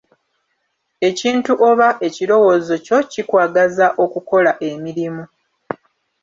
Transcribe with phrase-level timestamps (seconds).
[1.09, 5.23] Ekintu oba ekirowoozo kyo kikwagaza okukola emirimu.